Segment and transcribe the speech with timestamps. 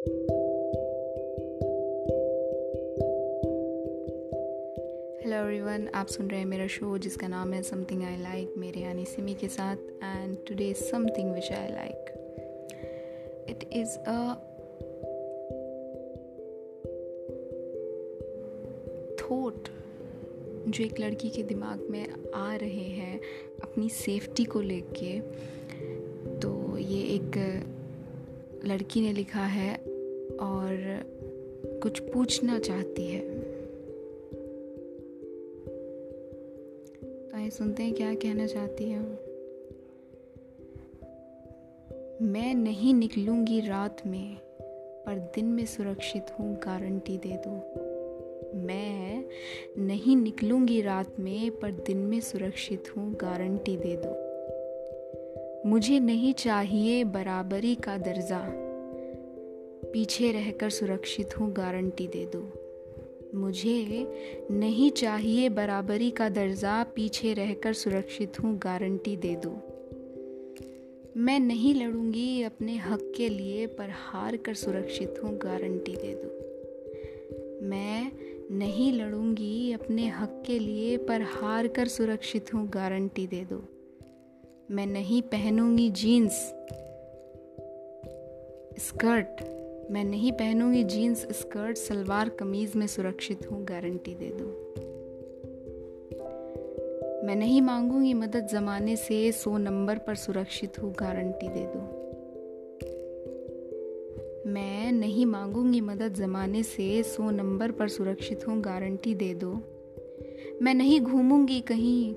[0.00, 0.16] Hello
[5.36, 9.04] everyone आप सुन रहे हैं मेरा शो जिसका नाम है समथिंग आई लाइक मेरे यानी
[9.04, 12.10] सिमी के साथ and today something which I like
[13.48, 14.34] it is a
[19.20, 19.68] thought
[20.68, 23.20] जो एक लड़की के दिमाग में आ रहे हैं
[23.62, 25.20] अपनी सेफ्टी को लेके।
[26.38, 27.62] तो ये एक
[28.64, 29.76] लड़की ने लिखा है
[30.40, 31.02] और
[31.82, 33.40] कुछ पूछना चाहती है।
[37.30, 39.00] तो आइए सुनते हैं क्या कहना चाहती है।
[42.22, 44.36] मैं नहीं निकलूँगी रात में,
[45.06, 47.50] पर दिन में सुरक्षित हूँ, गारंटी दे दो।
[48.54, 49.24] मैं
[49.78, 54.29] नहीं निकलूँगी रात में, पर दिन में सुरक्षित हूँ, गारंटी दे दो।
[55.66, 58.42] मुझे नहीं चाहिए बराबरी का दर्जा।
[59.92, 62.52] पीछे रहकर सुरक्षित हूँ, गारंटी दे दो।
[63.34, 64.06] मुझे
[64.50, 69.50] नहीं चाहिए बराबरी का दर्जा, पीछे रहकर सुरक्षित हूँ, गारंटी दे दो।
[71.16, 76.50] मैं नहीं लड़ूँगी अपने हक के लिए, पर हार कर सुरक्षित हूँ, गारंटी दे दो।
[77.68, 78.12] मैं
[78.50, 83.64] नहीं लड़ूँगी अपने हक के लिए, पर हार कर सुरक्षित हूँ, गारंटी दे दो।
[84.70, 86.32] मैं नहीं पहनूँगी जीन्स,
[88.78, 89.40] स्कर्ट।
[89.90, 94.44] मैं नहीं पहनूँगी जीन्स, स्कर्ट, सलवार, कमीज में सुरक्षित हूँ, गारंटी दे दो।
[97.26, 101.80] मैं नहीं मांगूँगी मदद जमाने से, सो नंबर पर सुरक्षित हूँ, गारंटी दे दो।
[104.50, 109.52] मैं नहीं मांगूँगी मदद जमाने से, सो नंबर पर सुरक्षित हूँ, गारंटी दे दो।
[110.62, 112.14] मैं नहीं घूमूँगी कहीं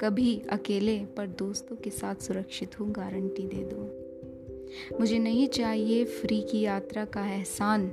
[0.00, 6.40] कभी अकेले पर दोस्तों के साथ सुरक्षित हूँ, गारंटी दे दो। मुझे नहीं चाहिए फ्री
[6.42, 7.88] की यात्रा का एहसान,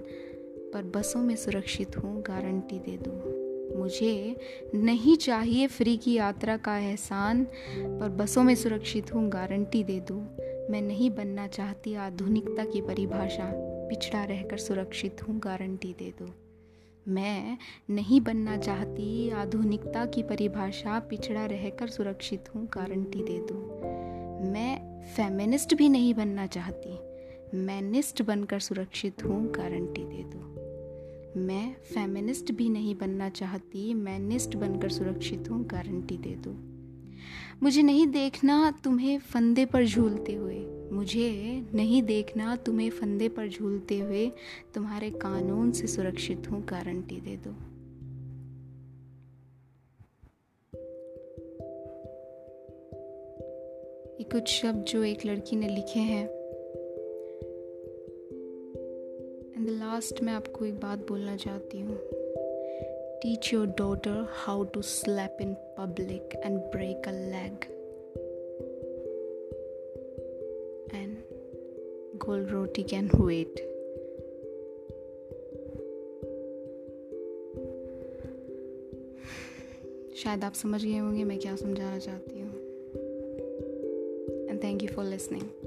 [0.74, 3.12] पर बसों में सुरक्षित हूँ, गारंटी दे दो।
[3.80, 4.36] मुझे
[4.76, 7.44] नहीं चाहिए फ्री की यात्रा का एहसान,
[7.78, 10.16] पर बसों में सुरक्षित हूँ, गारंटी दे दो।
[10.72, 13.52] मैं नहीं बनना चाहती आधुनिकता की परिभाषा,
[13.90, 16.47] पिछड़ा रहकर सुरक्षित हूँ, गारंटी दे दो।
[17.10, 17.58] मैं
[17.90, 23.82] नहीं बनना चाहती। आधुनिकता की परिभाषा पिछड़ा रहकर सुरक्षित हूँ, गारंटी दे दो।
[24.52, 27.00] मैं फेमिनिस्ट भी नहीं बनना चाहती।
[27.58, 30.48] मैनिस्ट बनकर सुरक्षित हूँ, गारंटी दे दो।
[31.40, 36.78] मैं फेमिनिस्ट भी नहीं बनना चाहती। मैनिस्ट बनकर सुरक्षित हूँ, गारंटी दे दो।
[37.64, 44.00] मुझे नहीं देखना तुम्हें फंदे पर झूलते हुए। मुझे नहीं देखना तुम्हें फंदे पर झूलते
[44.00, 44.32] हुए
[44.74, 47.50] तुम्हारे कानून से सुरक्षित हूँ, गारंटी दे दो।
[54.20, 56.28] ये कुछ शब्द जो एक लड़की ने लिखे हैं।
[59.56, 61.98] एंड द लास्ट में आपको एक बात बोलना चाहती हूँ।
[63.22, 67.77] Teach your daughter how to slap in public and break a leg
[72.28, 73.60] cold roti can wait.
[80.16, 82.52] शायद आप समझ गए होंगे मैं क्या समझाना चाहती हूँ
[84.50, 85.67] and thank you for listening